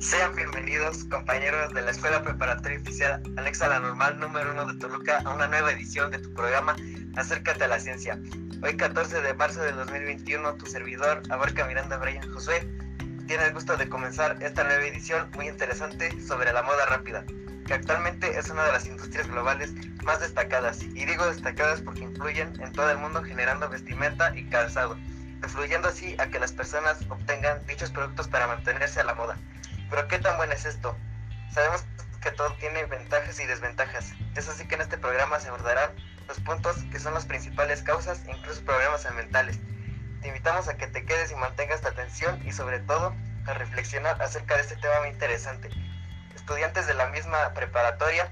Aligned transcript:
Sean 0.00 0.34
bienvenidos, 0.34 1.04
compañeros 1.04 1.74
de 1.74 1.82
la 1.82 1.90
Escuela 1.90 2.22
Preparatoria 2.22 2.78
Oficial 2.78 3.22
Alexa 3.36 3.68
la 3.68 3.80
Normal 3.80 4.18
número 4.18 4.52
1 4.52 4.72
de 4.72 4.78
Toluca, 4.78 5.18
a 5.26 5.34
una 5.34 5.46
nueva 5.46 5.72
edición 5.72 6.10
de 6.10 6.18
tu 6.18 6.32
programa 6.32 6.74
Acércate 7.16 7.64
a 7.64 7.68
la 7.68 7.78
Ciencia. 7.78 8.18
Hoy, 8.62 8.78
14 8.78 9.20
de 9.20 9.34
marzo 9.34 9.60
de 9.60 9.72
2021, 9.72 10.54
tu 10.54 10.64
servidor, 10.64 11.22
Abarca 11.28 11.66
Miranda 11.66 11.98
Brian 11.98 12.32
Josué, 12.32 12.66
tiene 13.26 13.44
el 13.44 13.52
gusto 13.52 13.76
de 13.76 13.90
comenzar 13.90 14.42
esta 14.42 14.64
nueva 14.64 14.86
edición 14.86 15.28
muy 15.36 15.48
interesante 15.48 16.18
sobre 16.22 16.50
la 16.50 16.62
moda 16.62 16.86
rápida, 16.86 17.22
que 17.66 17.74
actualmente 17.74 18.38
es 18.38 18.48
una 18.48 18.64
de 18.64 18.72
las 18.72 18.86
industrias 18.86 19.28
globales 19.28 19.74
más 20.02 20.18
destacadas. 20.20 20.82
Y 20.82 21.04
digo 21.04 21.26
destacadas 21.26 21.82
porque 21.82 22.04
influyen 22.04 22.58
en 22.58 22.72
todo 22.72 22.90
el 22.90 22.96
mundo 22.96 23.22
generando 23.22 23.68
vestimenta 23.68 24.34
y 24.34 24.44
calzado, 24.44 24.96
influyendo 25.42 25.88
así 25.88 26.16
a 26.18 26.30
que 26.30 26.38
las 26.38 26.52
personas 26.52 26.96
obtengan 27.10 27.58
dichos 27.66 27.90
productos 27.90 28.28
para 28.28 28.46
mantenerse 28.46 28.98
a 29.00 29.04
la 29.04 29.14
moda. 29.14 29.36
Pero 29.90 30.08
¿qué 30.08 30.18
tan 30.18 30.36
bueno 30.36 30.52
es 30.52 30.64
esto? 30.64 30.96
Sabemos 31.52 31.84
que 32.22 32.30
todo 32.30 32.52
tiene 32.54 32.84
ventajas 32.84 33.38
y 33.40 33.46
desventajas. 33.46 34.12
Es 34.36 34.48
así 34.48 34.66
que 34.66 34.76
en 34.76 34.82
este 34.82 34.98
programa 34.98 35.40
se 35.40 35.48
abordarán 35.48 35.90
los 36.28 36.38
puntos 36.40 36.76
que 36.92 36.98
son 36.98 37.14
las 37.14 37.26
principales 37.26 37.82
causas 37.82 38.22
e 38.26 38.30
incluso 38.30 38.64
problemas 38.64 39.04
ambientales 39.04 39.58
te 40.20 40.28
invitamos 40.28 40.68
a 40.68 40.76
que 40.76 40.86
te 40.86 41.04
quedes 41.04 41.32
y 41.32 41.34
mantengas 41.34 41.80
tu 41.80 41.88
atención 41.88 42.40
y 42.46 42.52
sobre 42.52 42.80
todo 42.80 43.14
a 43.46 43.54
reflexionar 43.54 44.20
acerca 44.20 44.56
de 44.56 44.62
este 44.62 44.76
tema 44.76 45.00
muy 45.00 45.08
interesante. 45.08 45.70
Estudiantes 46.34 46.86
de 46.86 46.94
la 46.94 47.08
misma 47.08 47.52
preparatoria 47.54 48.30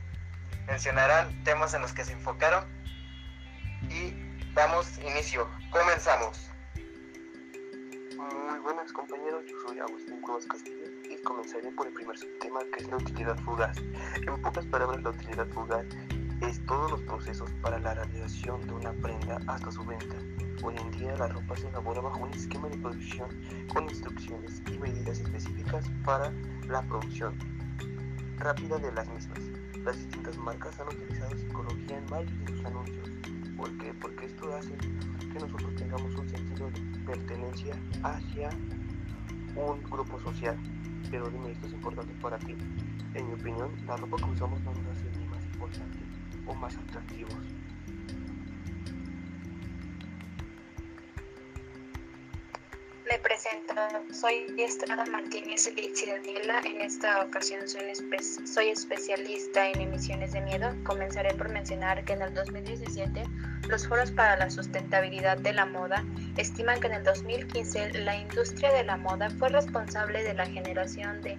mencionarán 0.67 1.43
temas 1.45 1.73
en 1.75 1.83
los 1.83 1.93
que 1.93 2.05
se 2.05 2.13
enfocaron 2.13 2.65
y 3.89 4.13
damos 4.53 4.99
inicio. 4.99 5.49
Comenzamos. 5.71 6.51
Muy 8.17 8.59
buenas 8.61 8.93
compañeros, 8.93 9.45
yo 9.47 9.57
soy 9.67 9.79
Agustín 9.79 10.21
Cuevas 10.21 10.45
Castillo 10.47 10.85
comenzaré 11.23 11.71
por 11.73 11.87
el 11.87 11.93
primer 11.93 12.17
subtema 12.17 12.61
que 12.73 12.83
es 12.83 12.89
la 12.89 12.97
utilidad 12.97 13.39
fugaz. 13.41 13.77
En 14.27 14.43
pocas 14.43 14.67
palabras, 14.67 15.03
la 15.03 15.11
utilidad 15.11 15.49
fugaz 15.49 15.87
es 16.41 16.65
todos 16.67 16.91
los 16.91 17.01
procesos 17.03 17.51
para 17.63 17.79
la 17.79 17.95
realización 17.95 18.67
de 18.67 18.75
una 18.75 18.93
prenda 18.93 19.41
hasta 19.49 19.71
su 19.73 19.85
venta 19.85 20.17
Hoy 20.61 20.75
en 20.77 20.91
día 20.91 21.15
la 21.17 21.29
ropa 21.29 21.57
se 21.57 21.69
elabora 21.69 22.01
bajo 22.01 22.19
un 22.19 22.35
esquema 22.35 22.69
de 22.69 22.77
producción 22.79 23.29
con 23.73 23.85
instrucciones 23.85 24.61
y 24.67 24.79
medidas 24.79 25.21
específicas 25.21 25.89
para 26.05 26.33
la 26.67 26.83
producción 26.83 27.39
rápida 28.39 28.77
de 28.79 28.91
las 28.91 29.09
mismas. 29.09 29.39
Las 29.85 29.97
distintas 29.97 30.37
marcas 30.37 30.81
han 30.81 30.89
utilizado 30.89 31.37
psicología 31.37 31.99
en 31.99 32.07
varios 32.07 32.41
de 32.41 32.57
sus 32.57 32.65
anuncios. 32.65 33.11
¿Por 33.57 33.79
qué? 33.79 33.95
Porque 34.01 34.27
esto 34.27 34.53
hace 34.57 34.77
que 34.77 35.39
nosotros 35.39 35.77
tengamos 35.77 36.13
un 36.17 36.29
sentido 36.29 36.71
de 36.71 36.99
pertenencia 37.07 37.77
hacia 38.03 38.51
un 39.55 39.81
grupo 39.85 40.19
social. 40.21 40.59
Pero 41.11 41.29
dime, 41.31 41.53
¿esto 41.53 41.67
es 41.67 41.73
importante 41.73 42.13
para 42.21 42.39
ti? 42.39 42.55
En 43.15 43.27
mi 43.29 43.35
opinión, 43.35 43.71
la 43.87 43.97
ropa 43.97 44.17
que 44.19 44.31
usamos 44.31 44.61
no 44.61 44.73
nos 44.73 44.87
hace 44.89 45.11
ni 45.19 45.25
más 45.27 45.43
importante 45.45 45.99
o 46.47 46.55
más 46.55 46.77
atractivos. 46.77 47.33
Me 53.09 53.19
presento, 53.21 53.75
soy 54.13 54.45
Estrada 54.59 55.07
Martínez 55.07 55.73
Daniela. 55.75 56.61
En 56.65 56.83
esta 56.83 57.23
ocasión 57.23 57.67
soy, 57.67 57.83
soy, 58.45 58.69
especialista 58.69 59.67
en 59.71 59.81
emisiones 59.81 60.33
de 60.33 60.43
miedo. 60.43 60.75
Comenzaré 60.85 61.33
por 61.35 61.49
mencionar 61.49 62.05
que 62.05 62.13
en 62.13 62.21
el 62.23 62.35
2017 62.35 63.25
los 63.69 63.89
foros 63.89 64.11
para 64.11 64.37
la 64.37 64.51
sustentabilidad 64.51 65.39
de 65.39 65.55
la 65.55 65.65
moda 65.65 66.05
estiman 66.37 66.81
que 66.81 66.89
en 66.89 66.95
el 66.95 67.05
2015 67.05 68.01
la 68.01 68.15
industria 68.15 68.73
de 68.73 68.85
la 68.85 68.99
moda 68.99 69.31
fue 69.31 69.49
responsable 69.49 70.23
de 70.23 70.35
la 70.35 70.45
generación 70.45 71.23
de 71.23 71.39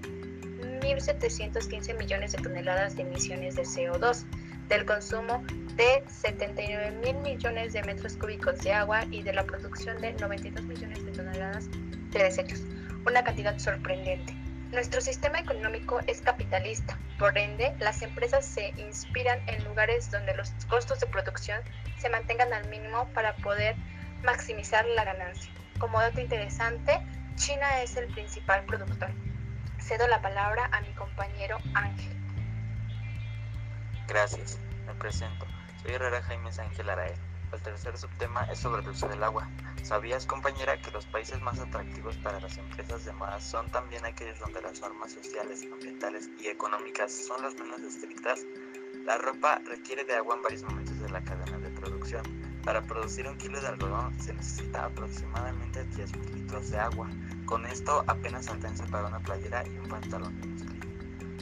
1.715 0.81 1.95
millones 1.97 2.31
de 2.31 2.41
toneladas 2.41 2.95
de 2.95 3.03
emisiones 3.03 3.55
de 3.55 3.63
CO2 3.63 4.25
del 4.69 4.85
consumo 4.85 5.43
de 5.79 6.03
79 6.09 6.91
mil 6.91 7.15
millones 7.19 7.71
de 7.71 7.81
metros 7.83 8.17
cúbicos 8.17 8.57
de 8.59 8.73
agua 8.73 9.05
y 9.11 9.23
de 9.23 9.31
la 9.31 9.45
producción 9.45 10.01
de 10.01 10.11
92 10.11 10.65
millones 10.65 11.05
de 11.05 11.11
toneladas 11.13 11.69
de 11.71 12.21
desechos, 12.21 12.63
una 13.07 13.23
cantidad 13.23 13.57
sorprendente. 13.57 14.33
Nuestro 14.73 14.99
sistema 14.99 15.39
económico 15.39 16.01
es 16.05 16.19
capitalista, 16.19 16.99
por 17.17 17.37
ende, 17.37 17.73
las 17.79 18.01
empresas 18.01 18.45
se 18.45 18.73
inspiran 18.75 19.39
en 19.47 19.63
lugares 19.63 20.11
donde 20.11 20.35
los 20.35 20.51
costos 20.67 20.99
de 20.99 21.07
producción 21.07 21.61
se 21.97 22.09
mantengan 22.09 22.51
al 22.51 22.67
mínimo 22.67 23.07
para 23.13 23.37
poder 23.37 23.77
maximizar 24.21 24.85
la 24.85 25.05
ganancia. 25.05 25.49
Como 25.79 25.97
dato 26.01 26.19
interesante, 26.19 26.99
China 27.35 27.81
es 27.81 27.95
el 27.95 28.07
principal 28.07 28.65
productor. 28.65 29.11
Cedo 29.79 30.09
la 30.09 30.21
palabra 30.21 30.69
a 30.73 30.81
mi 30.81 30.89
compañero 30.89 31.57
Ángel. 31.73 32.17
Gracias, 34.09 34.59
me 34.85 34.93
presento. 34.95 35.47
Soy 35.81 35.93
Herrera 35.93 36.21
Jaime 36.23 36.49
Ángel 36.49 36.89
Arael. 36.89 37.17
El 37.53 37.61
tercer 37.61 37.97
subtema 37.97 38.43
es 38.51 38.59
sobre 38.59 38.81
el 38.81 38.89
uso 38.89 39.07
del 39.07 39.23
agua. 39.23 39.49
¿Sabías, 39.81 40.25
compañera, 40.25 40.79
que 40.81 40.91
los 40.91 41.05
países 41.05 41.41
más 41.41 41.57
atractivos 41.57 42.17
para 42.17 42.39
las 42.41 42.57
empresas 42.57 43.05
de 43.05 43.13
moda 43.13 43.39
son 43.39 43.71
también 43.71 44.05
aquellos 44.05 44.37
donde 44.39 44.61
las 44.61 44.81
normas 44.81 45.13
sociales, 45.13 45.65
ambientales 45.71 46.29
y 46.43 46.47
económicas 46.47 47.13
son 47.13 47.41
las 47.41 47.55
menos 47.55 47.79
estrictas? 47.79 48.45
La 49.05 49.17
ropa 49.19 49.61
requiere 49.65 50.03
de 50.03 50.15
agua 50.15 50.35
en 50.35 50.41
varios 50.41 50.63
momentos 50.63 50.99
de 50.99 51.09
la 51.09 51.23
cadena 51.23 51.57
de 51.57 51.69
producción. 51.69 52.23
Para 52.65 52.81
producir 52.81 53.25
un 53.27 53.37
kilo 53.37 53.61
de 53.61 53.67
algodón 53.67 54.19
se 54.19 54.33
necesita 54.33 54.83
aproximadamente 54.83 55.85
10 55.85 56.11
litros 56.35 56.71
de 56.71 56.77
agua. 56.77 57.09
Con 57.45 57.65
esto 57.65 58.03
apenas 58.05 58.49
alcanza 58.49 58.85
para 58.87 59.07
una 59.07 59.19
playera 59.21 59.65
y 59.65 59.77
un 59.77 59.87
pantalón 59.87 60.68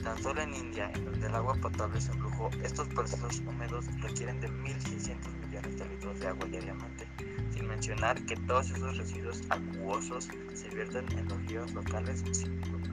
Tan 0.03 0.21
solo 0.21 0.41
en 0.41 0.53
India, 0.53 0.91
en 0.93 1.05
donde 1.05 1.27
el 1.27 1.35
agua 1.35 1.55
potable 1.55 1.97
es 1.97 2.09
un 2.09 2.19
lujo, 2.19 2.49
estos 2.63 2.87
procesos 2.89 3.39
húmedos 3.39 3.85
requieren 4.01 4.39
de 4.39 4.49
1.600 4.49 5.45
millones 5.45 5.77
de 5.77 5.89
litros 5.89 6.19
de 6.19 6.27
agua 6.27 6.45
diariamente, 6.45 7.07
sin 7.51 7.67
mencionar 7.67 8.21
que 8.25 8.35
todos 8.35 8.71
esos 8.71 8.97
residuos 8.97 9.41
acuosos 9.49 10.29
se 10.53 10.69
vierten 10.69 11.05
en 11.17 11.27
los 11.27 11.45
ríos 11.47 11.73
locales 11.73 12.23
sin 12.31 12.59
ningún. 12.61 12.87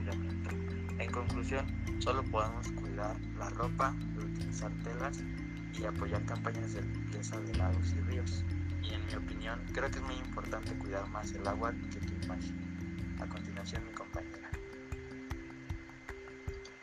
En 0.97 1.11
conclusión, 1.11 1.65
solo 1.99 2.23
podemos 2.23 2.71
cuidar 2.71 3.19
la 3.37 3.49
ropa, 3.49 3.93
utilizar 4.17 4.71
telas 4.83 5.21
y 5.73 5.83
apoyar 5.83 6.25
campañas 6.25 6.73
de 6.73 6.81
limpieza 6.83 7.39
de 7.41 7.53
lagos 7.55 7.93
y 7.93 7.99
ríos. 8.01 8.45
Y 8.81 8.93
en 8.93 9.05
mi 9.05 9.15
opinión, 9.15 9.61
creo 9.73 9.89
que 9.91 9.97
es 9.97 10.03
muy 10.03 10.15
importante 10.15 10.73
cuidar 10.77 11.07
más 11.09 11.33
el 11.33 11.45
agua 11.47 11.73
que 11.91 11.99
tu 11.99 12.13
imagen. 12.25 13.17
A 13.19 13.27
continuación, 13.27 13.83
mi 13.85 13.91
compañera. 13.91 14.44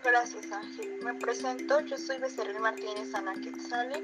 Gracias 0.04 0.50
Ángel. 0.50 0.88
Me 1.04 1.14
presento, 1.14 1.78
yo 1.80 1.96
soy 1.96 2.18
Becerril 2.18 2.58
Martínez 2.60 3.14
Ana 3.14 3.34
Quetzale 3.34 4.02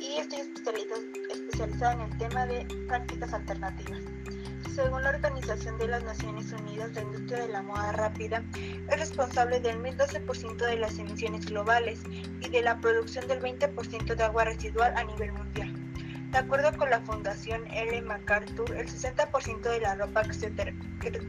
y 0.00 0.16
estoy 0.16 0.40
especializada 0.40 1.92
en 1.92 2.00
el 2.00 2.16
tema 2.16 2.46
de 2.46 2.66
prácticas 2.86 3.34
alternativas. 3.34 4.00
Según 4.74 5.02
la 5.02 5.10
Organización 5.10 5.76
de 5.76 5.88
las 5.88 6.02
Naciones 6.02 6.50
Unidas, 6.52 6.94
la 6.94 7.02
industria 7.02 7.40
de 7.40 7.48
la 7.48 7.60
moda 7.60 7.92
rápida 7.92 8.42
es 8.54 8.98
responsable 8.98 9.60
del 9.60 9.78
1012% 9.82 10.56
de 10.56 10.76
las 10.78 10.98
emisiones 10.98 11.44
globales 11.44 12.00
y 12.40 12.48
de 12.48 12.62
la 12.62 12.80
producción 12.80 13.28
del 13.28 13.40
20% 13.42 14.14
de 14.14 14.24
agua 14.24 14.44
residual 14.44 14.96
a 14.96 15.04
nivel 15.04 15.32
mundial. 15.32 15.74
De 16.30 16.38
acuerdo 16.38 16.74
con 16.78 16.88
la 16.88 17.00
Fundación 17.00 17.66
L. 17.66 18.00
MacArthur, 18.00 18.74
el 18.74 18.86
60% 18.86 19.60
de 19.60 19.80
la 19.80 19.94
ropa 19.94 20.22
que 20.22 20.32
se, 20.32 20.54
que 20.54 21.20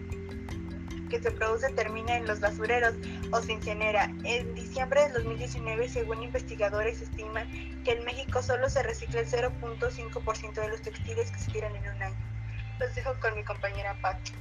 se 1.17 1.31
produce 1.31 1.73
termina 1.73 2.15
en 2.15 2.27
los 2.27 2.39
basureros 2.39 2.93
o 3.31 3.41
se 3.41 3.53
incinera. 3.53 4.05
En 4.23 4.53
diciembre 4.53 5.07
de 5.07 5.13
2019, 5.13 5.89
según 5.89 6.21
investigadores, 6.21 7.01
estiman 7.01 7.49
que 7.83 7.93
en 7.93 8.05
México 8.05 8.43
solo 8.43 8.69
se 8.69 8.83
recicla 8.83 9.21
el 9.21 9.27
0.5% 9.27 10.53
de 10.53 10.67
los 10.67 10.81
textiles 10.83 11.31
que 11.31 11.39
se 11.39 11.51
tiran 11.51 11.75
en 11.75 11.95
un 11.95 12.03
año. 12.03 12.15
Los 12.79 12.93
dejo 12.93 13.13
con 13.19 13.35
mi 13.35 13.43
compañera 13.43 13.95
Patti. 14.01 14.31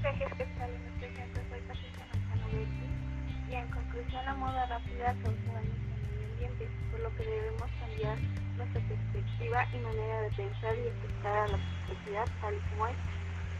Gracias, 0.00 0.32
que? 0.34 0.44
Me 0.44 1.00
presento, 1.00 1.40
soy 1.50 1.60
Patricia. 1.62 2.06
Y 3.50 3.54
en 3.54 3.68
conclusión, 3.68 4.24
la 4.24 4.34
moda 4.34 4.66
rápida 4.66 5.16
causa 5.24 5.52
daños 5.52 5.74
al 5.92 6.02
medio 6.06 6.32
ambiente, 6.32 6.68
por 6.92 7.00
lo 7.00 7.16
que 7.16 7.24
debemos 7.24 7.70
cambiar 7.80 8.18
nuestra 8.56 8.80
perspectiva 8.80 9.66
y 9.72 9.78
manera 9.78 10.20
de 10.22 10.30
pensar 10.30 10.74
y 10.78 10.88
aceptar 10.88 11.36
a 11.36 11.48
la 11.48 11.58
sociedad 11.88 12.28
tal 12.40 12.54
y 12.54 12.60
como 12.70 12.86
es. 12.86 12.96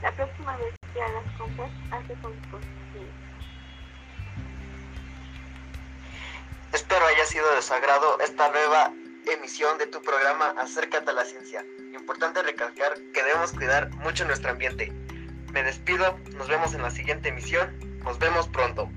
La 0.02 0.12
próxima 0.12 0.56
vez 0.58 0.77
que 0.92 1.02
hagas 1.02 1.24
compras, 1.38 1.70
hace 1.90 2.16
Espero 6.72 7.06
haya 7.06 7.24
sido 7.26 7.54
de 7.54 7.62
su 7.62 7.72
agrado 7.72 8.18
esta 8.20 8.50
nueva 8.50 8.92
emisión 9.26 9.78
de 9.78 9.86
tu 9.86 10.00
programa 10.02 10.54
Acércate 10.58 11.10
a 11.10 11.14
la 11.14 11.24
Ciencia. 11.24 11.64
Importante 11.94 12.42
recalcar 12.42 12.94
que 13.12 13.22
debemos 13.22 13.52
cuidar 13.52 13.90
mucho 13.96 14.24
nuestro 14.24 14.50
ambiente. 14.50 14.92
Me 15.52 15.62
despido, 15.62 16.18
nos 16.36 16.48
vemos 16.48 16.74
en 16.74 16.82
la 16.82 16.90
siguiente 16.90 17.30
emisión, 17.30 18.00
nos 18.04 18.18
vemos 18.18 18.48
pronto. 18.48 18.90